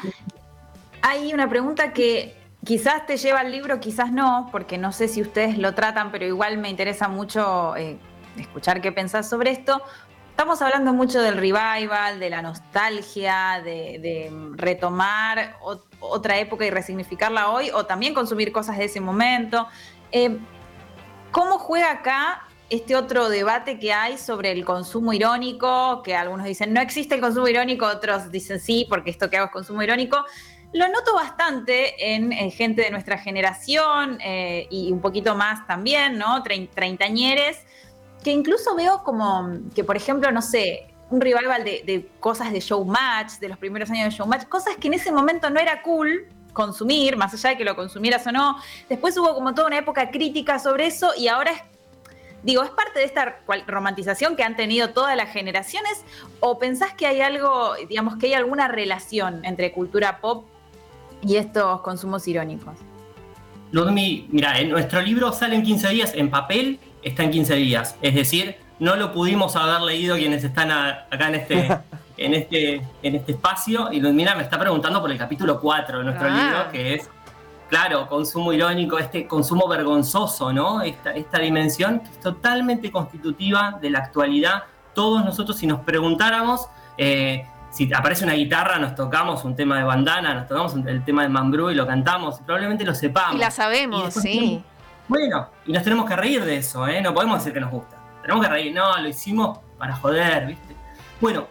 Hay 1.04 1.32
una 1.32 1.48
pregunta 1.48 1.94
que 1.94 2.43
quizás 2.66 3.06
te 3.06 3.18
lleva 3.18 3.42
al 3.42 3.52
libro, 3.52 3.80
quizás 3.80 4.12
no, 4.12 4.50
porque 4.52 4.78
no 4.78 4.92
sé 4.92 5.08
si 5.08 5.22
ustedes 5.22 5.58
lo 5.58 5.74
tratan, 5.74 6.12
pero 6.12 6.26
igual 6.26 6.58
me 6.58 6.70
interesa 6.70 7.08
mucho 7.08 7.76
eh, 7.76 7.98
escuchar 8.38 8.82
qué 8.82 8.92
pensás 8.92 9.30
sobre 9.30 9.52
esto. 9.52 9.82
Estamos 10.30 10.62
hablando 10.62 10.94
mucho 10.94 11.22
del 11.22 11.36
revival, 11.36 12.20
de 12.20 12.30
la 12.30 12.42
nostalgia, 12.42 13.62
de, 13.64 14.32
retomar 14.56 15.58
otra 16.00 16.40
época 16.40 16.66
y 16.66 16.72
resignificarla 16.72 17.50
hoy, 17.50 17.70
o 17.72 17.86
también 17.86 18.14
consumir 18.14 18.52
cosas 18.52 18.78
de 18.78 18.86
ese 18.86 19.00
momento. 19.00 19.68
Eh, 20.12 20.40
¿Cómo 21.32 21.60
juega 21.60 21.92
acá 21.92 22.48
este 22.70 22.96
otro 22.96 23.30
debate 23.30 23.78
que 23.78 23.94
hay 23.94 24.18
sobre 24.18 24.52
el 24.52 24.66
consumo 24.66 25.14
irónico? 25.14 26.02
Que 26.04 26.16
algunos 26.16 26.46
dicen 26.46 26.74
no 26.74 26.82
existe 26.82 27.14
el 27.14 27.22
consumo 27.22 27.48
irónico, 27.48 27.86
otros 27.86 28.32
dicen 28.32 28.60
sí, 28.60 28.88
porque 28.90 29.12
esto 29.12 29.30
que 29.30 29.38
hago 29.38 29.48
es 29.48 29.52
consumo 29.52 29.84
irónico. 29.84 30.26
Lo 30.74 30.88
noto 30.88 31.14
bastante 31.14 32.16
en, 32.16 32.32
gente 32.52 32.82
de 32.82 32.90
nuestra 32.90 33.20
generación 33.20 34.20
eh, 34.22 34.68
y 34.72 34.92
un 34.92 35.02
poquito 35.02 35.36
más 35.36 35.66
también, 35.68 36.18
¿no? 36.18 36.42
treintañeres 36.44 37.60
que 38.24 38.32
incluso 38.32 38.74
veo 38.76 39.04
como 39.04 39.52
que, 39.76 39.84
por 39.84 39.98
ejemplo, 39.98 40.32
no 40.32 40.42
sé, 40.42 40.88
un 41.10 41.22
revival 41.22 41.64
de, 41.64 42.10
cosas 42.20 42.52
de 42.52 42.60
showmatch, 42.60 43.34
de 43.40 43.50
los 43.50 43.58
primeros 43.58 43.92
años 43.92 44.06
de 44.06 44.18
showmatch, 44.18 44.48
cosas 44.48 44.78
que 44.78 44.88
en 44.88 44.96
ese 44.96 45.12
momento 45.12 45.50
no 45.50 45.60
era 45.60 45.82
cool 45.84 46.28
consumir, 46.54 47.18
más 47.18 47.34
allá 47.34 47.52
de 47.52 47.58
que 47.58 47.66
lo 47.66 47.76
consumieras 47.76 48.26
o 48.26 48.32
no. 48.32 48.58
Después 48.90 49.16
hubo 49.18 49.36
como 49.36 49.54
toda 49.54 49.68
una 49.68 49.78
época 49.78 50.10
crítica 50.10 50.58
sobre 50.58 50.88
eso 50.88 51.12
y 51.16 51.28
ahora 51.28 51.52
es, 51.52 51.62
digo, 52.42 52.64
¿es 52.64 52.72
parte 52.72 53.00
de 53.00 53.06
esta 53.06 53.40
romantización 53.68 54.36
que 54.36 54.44
han 54.44 54.56
tenido 54.56 54.90
todas 54.90 55.16
las 55.16 55.30
generaciones? 55.30 56.04
¿O 56.40 56.58
pensás 56.58 56.94
que 56.94 57.06
hay 57.06 57.22
algo, 57.22 57.76
digamos, 57.90 58.18
que 58.18 58.28
hay 58.28 58.34
alguna 58.34 58.68
relación 58.68 59.44
entre 59.46 59.72
cultura 59.72 60.20
pop 60.20 60.48
y 61.26 61.38
estos 61.38 61.82
consumos 61.82 62.28
irónicos? 62.28 62.76
Ludmi, 63.72 64.28
mira, 64.32 64.60
en 64.60 64.70
nuestro 64.70 65.02
libro 65.02 65.32
sale 65.32 65.56
en 65.56 65.64
15 65.64 65.90
días 65.90 66.14
en 66.16 66.30
papel 66.30 66.80
está 67.04 67.24
en 67.24 67.32
15 67.32 67.56
días. 67.56 67.96
Es 68.02 68.16
decir, 68.16 68.56
no 68.80 68.96
lo 68.96 69.12
pudimos 69.12 69.56
haber 69.56 69.82
leído 69.82 70.16
quienes 70.16 70.44
están 70.44 70.72
acá 70.72 71.28
en 71.28 71.36
este, 71.36 71.80
en, 72.18 72.34
este, 72.34 72.82
en 73.02 73.16
este 73.16 73.34
espacio. 73.34 73.92
Y 73.92 74.02
mira, 74.02 74.36
me 74.36 74.44
está 74.44 74.60
preguntando 74.60 75.02
por 75.02 75.12
el 75.12 75.18
capítulo 75.18 75.60
4 75.60 76.00
de 76.00 76.04
nuestro 76.04 76.28
ah. 76.30 76.36
libro, 76.36 76.72
que 76.72 76.96
es, 76.96 77.10
claro, 77.70 78.08
consumo 78.08 78.54
irónico, 78.54 78.98
este 78.98 79.28
consumo 79.28 79.68
vergonzoso, 79.68 80.52
¿no? 80.52 80.82
Esta, 80.82 81.12
esta 81.12 81.40
dimensión 81.40 82.00
que 82.00 82.10
es 82.10 82.20
totalmente 82.20 82.92
constitutiva 82.92 83.78
de 83.82 83.90
la 83.90 84.00
actualidad. 84.00 84.64
Todos 84.94 85.24
nosotros, 85.24 85.58
si 85.58 85.68
nos 85.68 85.82
preguntáramos, 85.82 86.68
eh, 86.98 87.46
si 87.74 87.92
aparece 87.92 88.24
una 88.24 88.34
guitarra, 88.34 88.78
nos 88.78 88.94
tocamos 88.94 89.44
un 89.44 89.56
tema 89.56 89.80
de 89.80 89.84
bandana, 89.84 90.36
nos 90.36 90.48
tocamos 90.48 90.76
el 90.86 91.04
tema 91.04 91.24
de 91.24 91.30
Mambrú 91.30 91.72
y 91.72 91.76
lo 91.76 91.88
cantamos, 91.88 92.40
probablemente 92.46 92.86
lo 92.86 92.94
sepamos. 92.94 93.36
Y 93.36 93.40
la 93.40 93.50
sabemos, 93.50 94.14
sí. 94.14 94.64
Bueno, 95.08 95.50
y 95.66 95.72
nos 95.72 95.82
tenemos 95.82 96.08
que 96.08 96.16
reír 96.16 96.46
de 96.46 96.58
eso, 96.58 96.88
¿eh? 96.88 97.02
No 97.02 97.16
podemos 97.16 97.40
decir 97.40 97.52
que 97.52 97.60
nos 97.60 97.72
gusta. 97.72 97.98
Tenemos 98.22 98.46
que 98.46 98.52
reír. 98.52 98.76
No, 98.76 98.96
lo 99.00 99.08
hicimos 99.08 99.58
para 99.80 99.96
joder, 99.96 100.46
¿viste? 100.46 100.76
Bueno, 101.20 101.48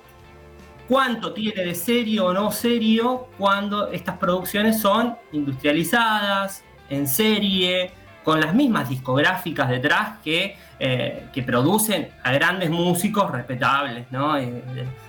¿cuánto 0.88 1.32
tiene 1.32 1.64
de 1.64 1.74
serio 1.74 2.26
o 2.26 2.32
no 2.32 2.52
serio 2.52 3.26
cuando 3.36 3.88
estas 3.88 4.16
producciones 4.18 4.80
son 4.80 5.18
industrializadas, 5.32 6.62
en 6.88 7.08
serie, 7.08 7.92
con 8.24 8.40
las 8.40 8.54
mismas 8.54 8.88
discográficas 8.88 9.68
detrás 9.68 10.18
que, 10.22 10.56
eh, 10.78 11.26
que 11.32 11.42
producen 11.42 12.08
a 12.22 12.32
grandes 12.32 12.70
músicos 12.70 13.30
respetables, 13.30 14.06
¿no? 14.10 14.36
Eh, 14.36 14.62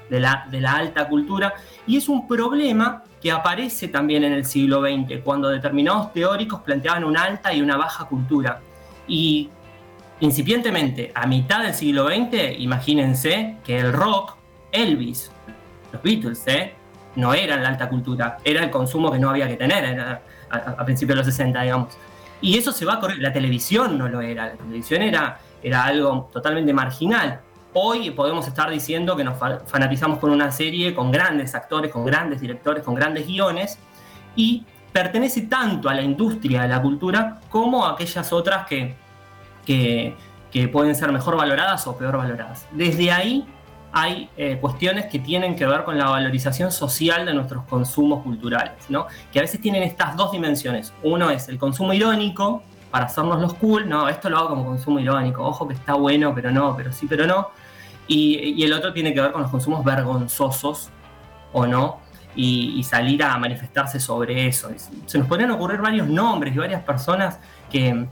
de, 0.10 0.20
la, 0.20 0.48
de 0.50 0.62
la 0.62 0.74
alta 0.74 1.08
cultura. 1.08 1.54
Y 1.86 1.98
es 1.98 2.10
un 2.10 2.28
problema 2.28 3.04
que 3.22 3.32
aparece 3.32 3.88
también 3.88 4.24
en 4.24 4.34
el 4.34 4.46
siglo 4.46 4.82
XX, 4.82 5.22
cuando 5.24 5.50
determinados 5.50 6.12
teóricos 6.12 6.62
planteaban 6.62 7.04
una 7.04 7.24
alta 7.24 7.54
y 7.54 7.62
una 7.62 7.78
baja 7.78 8.06
cultura. 8.06 8.60
Y 9.08 9.50
incipientemente, 10.20 11.12
a 11.16 11.26
mitad 11.26 11.64
del 11.64 11.74
siglo 11.74 12.08
XX, 12.08 12.60
imagínense 12.60 13.58
que 13.64 13.80
el 13.80 13.94
rock, 13.94 14.36
Elvis, 14.72 15.32
los 15.92 16.02
Beatles, 16.02 16.44
¿eh? 16.48 16.74
no 17.16 17.34
eran 17.34 17.64
la 17.64 17.70
alta 17.70 17.90
cultura, 17.90 18.38
era 18.44 18.64
el 18.64 18.70
consumo 18.70 19.12
que 19.12 19.20
no 19.20 19.30
había 19.30 19.48
que 19.48 19.56
tener 19.56 20.22
a, 20.50 20.86
principios 20.86 21.16
de 21.16 21.24
los 21.24 21.26
60, 21.26 21.62
digamos. 21.62 21.96
Y 22.42 22.58
eso 22.58 22.72
se 22.72 22.86
va 22.86 22.96
a 22.96 23.00
correr, 23.00 23.20
la 23.20 23.32
televisión 23.32 23.98
no 23.98 24.08
lo 24.08 24.22
era, 24.22 24.48
la 24.48 24.54
televisión 24.54 25.02
era, 25.02 25.40
era 25.62 25.86
algo 25.86 26.30
totalmente 26.32 26.74
marginal. 26.74 27.40
Hoy 27.74 28.12
podemos 28.12 28.48
estar 28.48 28.70
diciendo 28.70 29.16
que 29.16 29.24
nos 29.24 29.38
fanatizamos 29.66 30.20
con 30.20 30.30
una 30.30 30.52
serie 30.52 30.94
con 30.94 31.12
grandes 31.12 31.56
actores, 31.56 31.92
con 31.92 32.06
grandes 32.06 32.40
directores, 32.40 32.84
con 32.84 32.94
grandes 32.94 33.26
guiones, 33.26 33.80
y 34.36 34.66
pertenece 34.92 35.42
tanto 35.42 35.90
a 35.90 35.94
la 35.94 36.04
industria 36.04 36.62
de 36.62 36.68
la 36.68 36.82
cultura 36.82 37.40
como 37.50 37.86
a 37.86 37.94
aquellas 37.94 38.32
otras 38.32 38.68
que, 38.68 38.96
que, 39.66 40.16
pueden 40.72 40.96
ser 40.96 41.12
mejor 41.12 41.36
valoradas 41.36 41.88
o 41.88 41.98
peor 41.98 42.18
valoradas. 42.18 42.68
Desde 42.72 43.12
ahí 43.12 43.46
hay 43.94 44.30
eh, 44.38 44.58
cuestiones 44.60 45.06
que 45.06 45.20
tienen 45.20 45.56
que 45.56 45.66
ver 45.66 45.84
con 45.84 45.98
la 45.98 46.10
valorización 46.10 46.72
social 46.72 47.26
de 47.26 47.34
nuestros 47.34 47.64
consumos 47.66 48.24
culturales, 48.24 48.74
¿no? 48.90 49.08
que 49.32 49.40
a 49.40 49.44
veces 49.44 49.62
tienen 49.62 49.84
estas 49.84 50.18
dos 50.18 50.32
dimensiones. 50.32 50.94
Uno 51.04 51.30
es 51.30 51.48
el 51.48 51.58
consumo 51.58 51.94
irónico, 51.94 52.64
para 52.92 53.06
hacernos 53.06 53.42
los 53.42 53.56
cool, 53.56 53.90
no, 53.90 54.08
esto 54.08 54.30
lo 54.30 54.38
hago 54.38 54.50
como 54.50 54.66
consumo 54.66 55.00
irónico, 55.00 55.44
ojo 55.44 55.68
que 55.68 55.74
está 55.74 55.94
bueno, 55.96 56.34
pero 56.36 56.52
no, 56.52 56.76
pero 56.76 56.92
sí, 56.92 57.08
pero 57.08 57.26
no 57.26 57.50
y, 58.08 58.64
el 58.64 58.74
otro 58.74 58.94
tiene 58.94 59.14
que 59.14 59.22
ver 59.22 59.32
con 59.32 59.42
los 59.42 59.52
consumos 59.52 59.84
vergonzosos 59.84 60.90
o 61.52 61.66
no, 61.66 62.00
y, 62.36 62.84
salir 62.84 63.24
a 63.24 63.38
manifestarse 63.38 64.00
sobre 64.00 64.48
eso. 64.48 64.70
Se 65.06 65.20
nos 65.20 65.28
podrían 65.28 65.52
ocurrir 65.52 65.80
varios 65.82 66.08
nombres 66.08 66.56
y 66.56 66.58
varias 66.58 66.82
personas 66.84 67.40
que, 67.72 68.08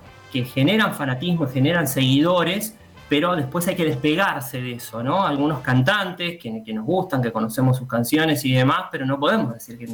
generan 0.53 0.93
fanatismo 0.93 1.45
y 1.45 1.51
generan 1.51 1.87
seguidores, 1.87 2.77
pero 3.11 3.35
después 3.35 3.67
hay 3.67 3.75
que 3.75 3.83
despegarse 3.83 4.61
de 4.61 4.71
eso, 4.71 5.03
¿no? 5.03 5.27
Algunos 5.27 5.59
cantantes 5.59 6.39
que, 6.41 6.63
que 6.63 6.73
nos 6.73 6.85
gustan, 6.85 7.21
que 7.21 7.29
conocemos 7.29 7.75
sus 7.75 7.85
canciones 7.85 8.45
y 8.45 8.53
demás, 8.53 8.85
pero 8.89 9.05
no 9.05 9.19
podemos 9.19 9.53
decir 9.53 9.77
que, 9.77 9.85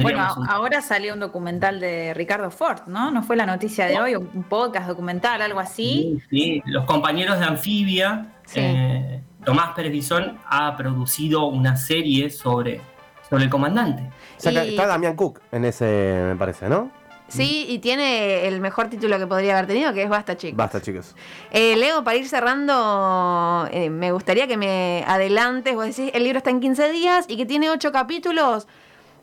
bueno, 0.00 0.24
ahora 0.48 0.80
salió 0.80 1.14
un 1.14 1.18
documental 1.18 1.80
de 1.80 2.14
Ricardo 2.14 2.52
Ford, 2.52 2.82
¿no? 2.86 3.10
¿No 3.10 3.24
fue 3.24 3.34
la 3.34 3.44
noticia 3.44 3.86
de 3.86 4.00
hoy? 4.00 4.14
Un 4.14 4.44
podcast 4.44 4.86
documental, 4.86 5.42
algo 5.42 5.58
así. 5.58 6.22
Sí, 6.30 6.62
los 6.66 6.84
compañeros 6.84 7.40
de 7.40 7.44
Anfibia, 7.44 8.34
eh, 8.54 9.20
Tomás 9.44 9.72
Pérez 9.74 9.90
Bisón 9.90 10.38
ha 10.48 10.76
producido 10.76 11.46
una 11.46 11.76
serie 11.76 12.30
sobre, 12.30 12.80
sobre 13.28 13.42
el 13.42 13.50
comandante. 13.50 14.08
Está 14.40 14.86
Damián 14.86 15.16
Cook 15.16 15.40
en 15.50 15.64
ese, 15.64 16.22
me 16.24 16.36
parece, 16.36 16.68
¿no? 16.68 16.88
Sí, 17.34 17.66
y 17.68 17.78
tiene 17.78 18.46
el 18.46 18.60
mejor 18.60 18.88
título 18.88 19.18
que 19.18 19.26
podría 19.26 19.54
haber 19.54 19.66
tenido, 19.66 19.92
que 19.92 20.02
es 20.02 20.08
Basta, 20.08 20.36
chicos. 20.36 20.56
Basta, 20.56 20.80
chicos. 20.80 21.14
Eh, 21.50 21.76
Leo, 21.76 22.04
para 22.04 22.16
ir 22.16 22.28
cerrando, 22.28 23.68
eh, 23.72 23.90
me 23.90 24.12
gustaría 24.12 24.46
que 24.46 24.56
me 24.56 25.04
adelantes. 25.06 25.74
Vos 25.74 25.86
decís, 25.86 26.10
el 26.14 26.24
libro 26.24 26.38
está 26.38 26.50
en 26.50 26.60
15 26.60 26.90
días 26.92 27.24
y 27.28 27.36
que 27.36 27.46
tiene 27.46 27.70
8 27.70 27.92
capítulos. 27.92 28.66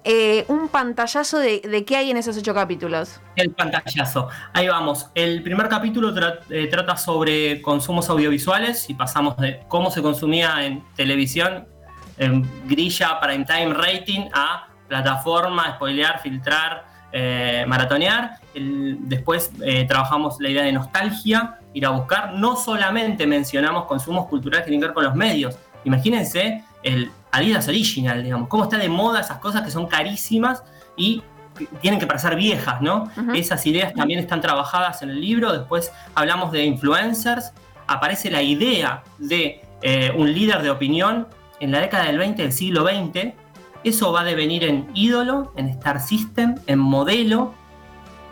Eh, 0.03 0.45
un 0.47 0.67
pantallazo 0.69 1.37
de, 1.37 1.85
qué 1.85 1.95
hay 1.95 2.09
en 2.09 2.17
esos 2.17 2.35
ocho 2.35 2.55
capítulos. 2.55 3.21
El 3.35 3.51
pantallazo. 3.51 4.29
Ahí 4.51 4.67
vamos. 4.67 5.11
El 5.13 5.43
primer 5.43 5.69
capítulo 5.69 6.11
eh, 6.49 6.67
trata 6.67 6.97
sobre 6.97 7.61
consumos 7.61 8.09
audiovisuales 8.09 8.89
y 8.89 8.95
pasamos 8.95 9.37
de 9.37 9.59
cómo 9.67 9.91
se 9.91 10.01
consumía 10.01 10.65
en 10.65 10.83
televisión, 10.95 11.67
en 12.17 12.49
grilla, 12.67 13.19
prime 13.19 13.45
time 13.45 13.73
rating, 13.75 14.21
a 14.33 14.69
plataforma, 14.87 15.75
spoilear, 15.75 16.19
filtrar, 16.19 16.83
eh, 17.11 17.65
maratonear. 17.67 18.39
después 18.53 19.51
trabajamos 19.87 20.37
la 20.39 20.49
idea 20.49 20.63
de 20.63 20.71
nostalgia, 20.71 21.59
ir 21.73 21.85
a 21.85 21.89
buscar. 21.89 22.33
No 22.33 22.55
solamente 22.55 23.25
mencionamos 23.27 23.85
consumos 23.85 24.27
culturales 24.27 24.63
que 24.63 24.71
tienen 24.71 24.81
que 24.81 24.87
ver 24.87 24.93
con 24.93 25.03
los 25.03 25.15
medios. 25.15 25.57
Imagínense 25.83 26.63
el 26.83 27.11
Adidas 27.31 27.67
Original, 27.67 28.23
digamos. 28.23 28.47
Cómo 28.49 28.63
está 28.63 28.77
de 28.77 28.89
moda 28.89 29.21
esas 29.21 29.37
cosas 29.37 29.61
que 29.61 29.71
son 29.71 29.87
carísimas 29.87 30.63
y 30.97 31.23
tienen 31.81 31.99
que 31.99 32.07
parecer 32.07 32.35
viejas, 32.35 32.81
¿no? 32.81 33.09
Esas 33.33 33.65
ideas 33.65 33.93
también 33.93 34.19
están 34.19 34.41
trabajadas 34.41 35.01
en 35.01 35.09
el 35.09 35.21
libro. 35.21 35.51
Después 35.51 35.91
hablamos 36.15 36.51
de 36.51 36.65
influencers. 36.65 37.53
Aparece 37.87 38.29
la 38.31 38.41
idea 38.41 39.03
de 39.17 39.61
eh, 39.81 40.11
un 40.15 40.33
líder 40.33 40.61
de 40.61 40.69
opinión 40.69 41.27
en 41.59 41.71
la 41.71 41.79
década 41.79 42.05
del 42.05 42.17
20 42.17 42.41
del 42.41 42.53
siglo 42.53 42.83
XX. 42.83 43.33
Eso 43.83 44.11
va 44.11 44.21
a 44.21 44.23
devenir 44.23 44.63
en 44.63 44.89
ídolo, 44.93 45.53
en 45.55 45.69
Star 45.69 45.99
System, 45.99 46.55
en 46.67 46.79
modelo. 46.79 47.53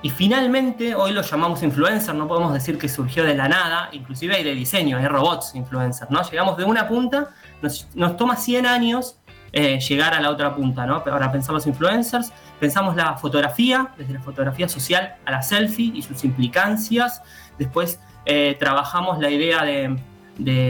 Y 0.02 0.10
finalmente, 0.10 0.96
hoy 0.96 1.12
lo 1.12 1.22
llamamos 1.22 1.62
influencer, 1.62 2.16
no 2.16 2.28
podemos 2.28 2.54
decir 2.54 2.78
que 2.78 2.88
surgió 2.88 3.26
de 3.26 3.36
la 3.36 3.50
nada, 3.50 3.90
inclusive 3.92 4.36
hay 4.36 4.44
de 4.46 4.56
diseño, 4.56 4.98
hay 4.98 5.08
robots 5.08 5.56
influencers, 5.56 6.10
¿no? 6.10 6.22
Llegamos 6.24 6.56
de 6.56 6.64
una 6.64 6.88
punta 6.88 7.32
nos, 7.62 8.18
toma 8.18 8.36
100 8.36 8.66
años 8.66 9.18
eh, 9.52 9.80
llegar 9.80 10.14
a 10.14 10.22
la 10.22 10.30
otra 10.30 10.56
punta, 10.56 10.86
¿no? 10.86 11.04
Ahora 11.06 11.32
pensamos 11.32 11.66
influencers, 11.66 12.32
pensamos 12.60 12.96
la 12.96 13.16
fotografía, 13.18 13.90
desde 13.98 14.14
la 14.14 14.22
fotografía 14.22 14.70
social 14.70 15.16
a 15.26 15.32
la 15.32 15.42
selfie 15.42 15.92
y 15.94 16.02
sus 16.02 16.24
implicancias. 16.24 17.22
Después 17.58 18.00
eh, 18.26 18.56
trabajamos 18.60 19.20
la 19.20 19.30
idea 19.30 19.64
de, 19.64 19.98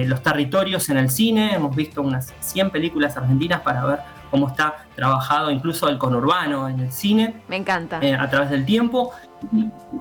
los 0.08 0.24
territorios 0.24 0.90
en 0.90 0.98
el 0.98 1.12
cine. 1.12 1.54
Hemos 1.54 1.76
visto 1.76 2.02
unas 2.02 2.34
100 2.40 2.72
películas 2.72 3.16
argentinas 3.18 3.62
para 3.62 3.86
ver 3.86 4.00
cómo 4.30 4.48
está 4.48 4.86
trabajado 4.96 5.52
incluso 5.52 5.88
el 5.90 5.98
conurbano 5.98 6.68
en 6.68 6.80
el 6.80 6.92
cine. 6.92 7.42
Me 7.48 7.58
encanta. 7.58 8.00
Eh, 8.02 8.14
a 8.14 8.30
través 8.30 8.50
del 8.50 8.66
tiempo. 8.66 9.12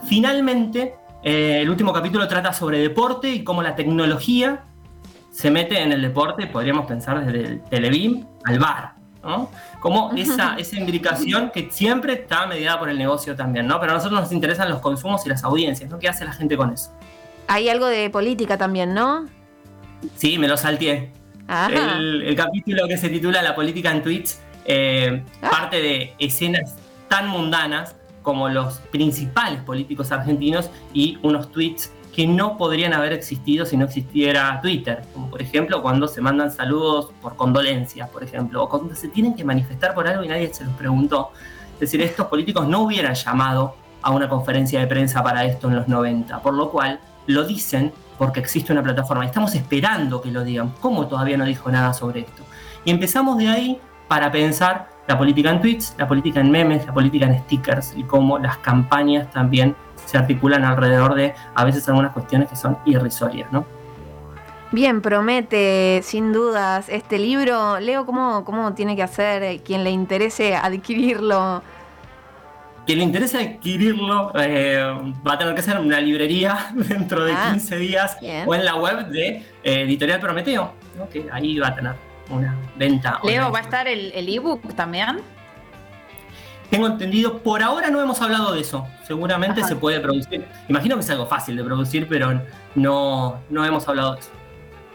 finalmente, 0.06 0.96
eh, 1.22 1.60
el 1.62 1.70
último 1.70 1.92
capítulo 1.92 2.26
trata 2.28 2.52
sobre 2.52 2.78
deporte 2.78 3.28
y 3.28 3.44
cómo 3.44 3.62
la 3.62 3.74
tecnología 3.74 4.64
se 5.30 5.50
mete 5.50 5.80
en 5.80 5.92
el 5.92 6.02
deporte, 6.02 6.46
podríamos 6.46 6.86
pensar 6.86 7.24
desde 7.24 7.46
el 7.46 7.62
Televim 7.62 8.26
al 8.44 8.58
bar. 8.58 8.94
¿no? 9.22 9.50
Como 9.80 10.12
esa, 10.16 10.56
esa 10.56 10.76
imbricación 10.76 11.50
que 11.50 11.68
siempre 11.70 12.14
está 12.14 12.46
mediada 12.46 12.78
por 12.78 12.88
el 12.88 12.98
negocio 12.98 13.36
también, 13.36 13.66
¿no? 13.66 13.78
Pero 13.80 13.92
a 13.92 13.94
nosotros 13.96 14.20
nos 14.20 14.32
interesan 14.32 14.68
los 14.68 14.80
consumos 14.80 15.24
y 15.26 15.28
las 15.28 15.44
audiencias, 15.44 15.90
¿no? 15.90 15.98
¿Qué 15.98 16.08
hace 16.08 16.24
la 16.24 16.32
gente 16.32 16.56
con 16.56 16.72
eso? 16.72 16.92
Hay 17.46 17.68
algo 17.68 17.86
de 17.86 18.10
política 18.10 18.58
también, 18.58 18.94
¿no? 18.94 19.26
Sí, 20.16 20.38
me 20.38 20.48
lo 20.48 20.56
salteé. 20.56 21.12
El, 21.48 22.34
capítulo 22.36 22.86
que 22.86 22.98
se 22.98 23.08
titula 23.08 23.42
La 23.42 23.54
política 23.54 23.90
en 23.90 24.02
Twitch 24.02 24.36
eh, 24.66 25.24
ah. 25.42 25.50
parte 25.50 25.80
de 25.80 26.14
escenas 26.18 26.76
tan 27.08 27.28
mundanas 27.28 27.96
como 28.22 28.50
los 28.50 28.80
principales 28.90 29.62
políticos 29.62 30.12
argentinos 30.12 30.70
y 30.92 31.18
unos 31.22 31.50
tweets 31.50 31.90
que 32.14 32.26
no 32.26 32.58
podrían 32.58 32.92
haber 32.92 33.12
existido 33.12 33.64
si 33.64 33.76
no 33.76 33.86
existiera 33.86 34.60
Twitter, 34.60 35.02
como 35.14 35.30
por 35.30 35.40
ejemplo 35.40 35.80
cuando 35.80 36.08
se 36.08 36.20
mandan 36.20 36.50
saludos 36.50 37.10
por 37.22 37.36
condolencias, 37.36 38.10
por 38.10 38.22
ejemplo, 38.22 38.64
o 38.64 38.68
cuando 38.68 38.94
se 38.94 39.08
tienen 39.08 39.34
que 39.34 39.44
manifestar 39.44 39.94
por 39.94 40.06
algo 40.06 40.24
y 40.24 40.28
nadie 40.28 40.52
se 40.52 40.64
los 40.64 40.74
preguntó. 40.74 41.30
Es 41.74 41.80
decir, 41.80 42.02
estos 42.02 42.26
políticos 42.26 42.66
no 42.66 42.80
hubieran 42.80 43.14
llamado 43.14 43.76
a 44.02 44.10
una 44.10 44.28
conferencia 44.28 44.80
de 44.80 44.86
prensa 44.86 45.22
para 45.22 45.44
esto 45.44 45.68
en 45.68 45.76
los 45.76 45.88
90, 45.88 46.42
por 46.42 46.54
lo 46.54 46.70
cual 46.70 47.00
lo 47.26 47.44
dicen 47.44 47.92
porque 48.18 48.40
existe 48.40 48.72
una 48.72 48.82
plataforma. 48.82 49.24
Estamos 49.24 49.54
esperando 49.54 50.20
que 50.20 50.30
lo 50.30 50.44
digan. 50.44 50.74
¿Cómo 50.80 51.06
todavía 51.06 51.36
no 51.36 51.44
dijo 51.44 51.70
nada 51.70 51.94
sobre 51.94 52.20
esto? 52.20 52.42
Y 52.84 52.90
empezamos 52.90 53.38
de 53.38 53.48
ahí 53.48 53.80
para 54.08 54.30
pensar 54.30 54.88
la 55.06 55.16
política 55.16 55.50
en 55.50 55.60
tweets, 55.60 55.94
la 55.96 56.06
política 56.06 56.40
en 56.40 56.50
memes, 56.50 56.84
la 56.86 56.92
política 56.92 57.26
en 57.26 57.38
stickers 57.40 57.94
y 57.96 58.02
cómo 58.02 58.38
las 58.38 58.58
campañas 58.58 59.30
también 59.30 59.74
se 60.04 60.18
articulan 60.18 60.64
alrededor 60.64 61.14
de 61.14 61.34
a 61.54 61.64
veces 61.64 61.88
algunas 61.88 62.12
cuestiones 62.12 62.48
que 62.48 62.56
son 62.56 62.78
irrisorias, 62.84 63.50
¿no? 63.52 63.64
Bien, 64.70 65.00
promete 65.00 66.00
sin 66.02 66.32
dudas 66.32 66.90
este 66.90 67.18
libro. 67.18 67.80
Leo, 67.80 68.04
¿cómo, 68.04 68.44
cómo 68.44 68.74
tiene 68.74 68.96
que 68.96 69.02
hacer 69.02 69.42
eh, 69.42 69.60
quien 69.64 69.82
le 69.82 69.90
interese 69.90 70.56
adquirirlo? 70.56 71.62
Quien 72.88 73.00
le 73.00 73.04
interese 73.04 73.36
adquirirlo 73.36 74.32
eh, 74.34 74.82
va 75.26 75.34
a 75.34 75.38
tener 75.38 75.54
que 75.54 75.60
ser 75.60 75.76
en 75.76 75.84
una 75.84 76.00
librería 76.00 76.70
dentro 76.74 77.22
de 77.22 77.34
15 77.52 77.74
ah, 77.74 77.78
días 77.78 78.16
o 78.46 78.54
en 78.54 78.64
la 78.64 78.76
web 78.76 79.08
de 79.08 79.28
eh, 79.28 79.42
Editorial 79.82 80.18
Prometeo, 80.20 80.72
que 81.12 81.26
ahí 81.30 81.58
va 81.58 81.68
a 81.68 81.74
tener 81.74 81.92
una 82.30 82.56
venta. 82.76 83.20
Leo, 83.24 83.52
¿va 83.52 83.58
a 83.58 83.60
estar 83.60 83.86
el 83.86 84.26
ebook 84.30 84.74
también? 84.74 85.20
Tengo 86.70 86.86
entendido, 86.86 87.40
por 87.42 87.62
ahora 87.62 87.90
no 87.90 88.00
hemos 88.00 88.22
hablado 88.22 88.54
de 88.54 88.62
eso. 88.62 88.88
Seguramente 89.06 89.62
se 89.64 89.76
puede 89.76 90.00
producir. 90.00 90.46
Imagino 90.70 90.94
que 90.94 91.02
es 91.02 91.10
algo 91.10 91.26
fácil 91.26 91.58
de 91.58 91.64
producir, 91.64 92.08
pero 92.08 92.40
no, 92.74 93.42
no 93.50 93.66
hemos 93.66 93.86
hablado 93.86 94.14
de 94.14 94.20
eso. 94.20 94.30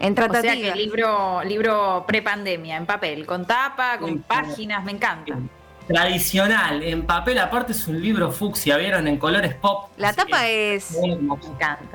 En 0.00 0.18
o 0.18 0.32
sea 0.32 0.56
que 0.56 0.74
libro, 0.74 1.44
libro 1.44 2.04
pre-pandemia, 2.08 2.76
en 2.76 2.86
papel, 2.86 3.24
con 3.24 3.46
tapa, 3.46 3.98
con 3.98 4.18
páginas, 4.18 4.82
me 4.82 4.90
encanta. 4.90 5.38
Tradicional, 5.86 6.82
en 6.82 7.04
papel, 7.04 7.38
aparte 7.38 7.72
es 7.72 7.86
un 7.86 8.00
libro 8.00 8.32
fucsia, 8.32 8.78
¿vieron? 8.78 9.06
En 9.06 9.18
colores 9.18 9.54
pop. 9.54 9.90
La 9.98 10.14
tapa 10.14 10.48
es, 10.48 10.96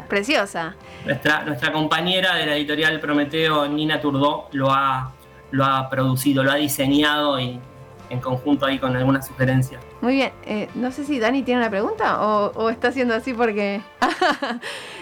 preciosa. 0.07 0.75
Nuestra, 1.05 1.43
nuestra 1.43 1.71
compañera 1.71 2.35
de 2.35 2.45
la 2.45 2.55
editorial 2.55 2.99
Prometeo, 2.99 3.67
Nina 3.67 3.99
Turdó, 3.99 4.47
lo 4.51 4.71
ha, 4.71 5.11
lo 5.51 5.65
ha 5.65 5.89
producido, 5.89 6.43
lo 6.43 6.51
ha 6.51 6.55
diseñado 6.55 7.39
y 7.39 7.59
en 8.09 8.19
conjunto 8.19 8.65
ahí 8.65 8.79
con 8.79 8.95
algunas 8.95 9.27
sugerencias. 9.27 9.81
Muy 10.01 10.15
bien, 10.15 10.31
eh, 10.43 10.69
no 10.75 10.91
sé 10.91 11.03
si 11.03 11.19
Dani 11.19 11.43
tiene 11.43 11.61
una 11.61 11.69
pregunta 11.69 12.21
o, 12.21 12.69
está 12.69 12.89
haciendo 12.89 13.15
así 13.15 13.33
porque... 13.33 13.81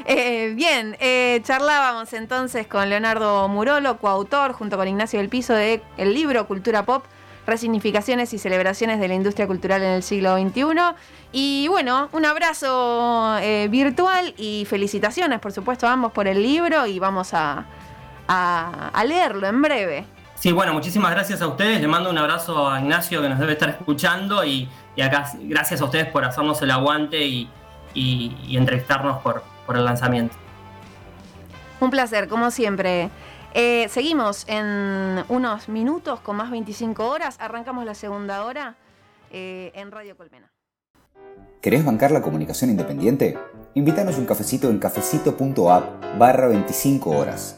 Eh, 0.09 0.53
bien, 0.55 0.95
eh, 1.01 1.41
charlábamos 1.43 2.13
entonces 2.13 2.65
con 2.65 2.89
Leonardo 2.89 3.49
Murolo, 3.49 3.97
coautor 3.97 4.53
junto 4.53 4.77
con 4.77 4.87
Ignacio 4.87 5.19
del 5.19 5.27
Piso 5.27 5.53
de 5.53 5.81
el 5.97 6.13
libro 6.13 6.47
Cultura 6.47 6.85
Pop, 6.85 7.03
resignificaciones 7.47 8.31
y 8.33 8.37
celebraciones 8.37 8.99
de 8.99 9.07
la 9.07 9.15
industria 9.15 9.47
cultural 9.47 9.81
en 9.81 9.93
el 9.93 10.03
siglo 10.03 10.37
XXI. 10.37 10.63
Y 11.31 11.67
bueno, 11.69 12.09
un 12.11 12.25
abrazo 12.25 13.37
virtual 13.69 14.35
y 14.37 14.65
felicitaciones, 14.69 15.39
por 15.39 15.51
supuesto, 15.51 15.87
a 15.87 15.93
ambos 15.93 16.11
por 16.11 16.27
el 16.27 16.43
libro 16.43 16.85
y 16.85 16.99
vamos 16.99 17.31
a 17.33 17.65
leerlo 19.03 19.47
en 19.47 19.61
breve. 19.61 20.17
Sí, 20.39 20.51
bueno, 20.51 20.71
muchísimas 20.71 21.11
gracias 21.11 21.41
a 21.41 21.47
ustedes. 21.47 21.81
Le 21.81 21.87
mando 21.87 22.11
un 22.11 22.17
abrazo 22.17 22.69
a 22.69 22.79
Ignacio 22.79 23.23
que 23.23 23.29
nos 23.29 23.39
debe 23.39 23.53
estar 23.53 23.69
escuchando 23.69 24.45
y, 24.45 24.69
acá 25.03 25.31
gracias 25.41 25.81
a 25.81 25.85
ustedes 25.85 26.05
por 26.07 26.23
hacernos 26.23 26.61
el 26.61 26.69
aguante 26.69 27.25
y, 27.25 27.49
entrevistarnos 27.95 29.19
por, 29.23 29.43
el 29.75 29.83
lanzamiento. 29.83 30.35
Un 31.79 31.89
placer, 31.89 32.27
como 32.27 32.51
siempre. 32.51 33.09
Eh, 33.53 33.87
seguimos 33.89 34.45
en 34.47 35.23
unos 35.29 35.69
minutos 35.69 36.19
con 36.19 36.35
más 36.35 36.51
25 36.51 37.07
horas. 37.07 37.37
Arrancamos 37.39 37.85
la 37.85 37.95
segunda 37.95 38.43
hora 38.45 38.75
eh, 39.31 39.71
en 39.75 39.91
Radio 39.91 40.17
Colmena. 40.17 40.51
¿Querés 41.61 41.83
bancar 41.83 42.11
la 42.11 42.21
comunicación 42.21 42.69
independiente? 42.69 43.37
Invítanos 43.73 44.17
un 44.17 44.25
cafecito 44.25 44.69
en 44.69 44.79
cafecito.app 44.79 46.17
barra 46.17 46.47
25 46.47 47.09
horas. 47.09 47.55